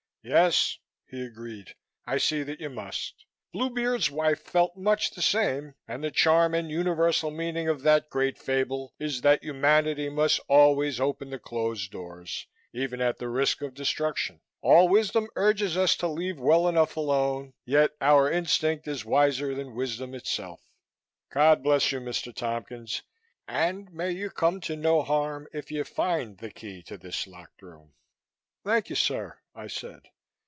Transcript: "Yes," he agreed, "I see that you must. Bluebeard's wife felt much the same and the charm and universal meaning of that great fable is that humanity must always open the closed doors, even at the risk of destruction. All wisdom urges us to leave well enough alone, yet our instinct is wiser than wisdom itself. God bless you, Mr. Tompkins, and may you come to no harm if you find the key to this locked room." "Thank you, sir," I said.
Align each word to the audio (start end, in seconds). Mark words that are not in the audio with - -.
"Yes," 0.23 0.77
he 1.07 1.25
agreed, 1.25 1.73
"I 2.05 2.19
see 2.19 2.43
that 2.43 2.59
you 2.61 2.69
must. 2.69 3.25
Bluebeard's 3.53 4.11
wife 4.11 4.39
felt 4.39 4.77
much 4.77 5.09
the 5.09 5.21
same 5.23 5.73
and 5.87 6.03
the 6.03 6.11
charm 6.11 6.53
and 6.53 6.69
universal 6.69 7.31
meaning 7.31 7.67
of 7.67 7.81
that 7.81 8.11
great 8.11 8.37
fable 8.37 8.93
is 8.99 9.21
that 9.21 9.43
humanity 9.43 10.09
must 10.09 10.39
always 10.47 10.99
open 10.99 11.31
the 11.31 11.39
closed 11.39 11.89
doors, 11.89 12.45
even 12.71 13.01
at 13.01 13.17
the 13.17 13.29
risk 13.29 13.63
of 13.63 13.73
destruction. 13.73 14.41
All 14.61 14.87
wisdom 14.87 15.27
urges 15.35 15.75
us 15.75 15.95
to 15.95 16.07
leave 16.07 16.39
well 16.39 16.67
enough 16.67 16.95
alone, 16.95 17.53
yet 17.65 17.89
our 17.99 18.29
instinct 18.31 18.87
is 18.87 19.03
wiser 19.03 19.55
than 19.55 19.73
wisdom 19.73 20.13
itself. 20.13 20.61
God 21.31 21.63
bless 21.63 21.91
you, 21.91 21.99
Mr. 21.99 22.31
Tompkins, 22.31 23.01
and 23.47 23.91
may 23.91 24.11
you 24.11 24.29
come 24.29 24.61
to 24.61 24.75
no 24.75 25.01
harm 25.01 25.47
if 25.51 25.71
you 25.71 25.83
find 25.83 26.37
the 26.37 26.51
key 26.51 26.83
to 26.83 26.95
this 26.95 27.25
locked 27.25 27.63
room." 27.63 27.95
"Thank 28.63 28.91
you, 28.91 28.95
sir," 28.95 29.39
I 29.53 29.67
said. 29.67 30.01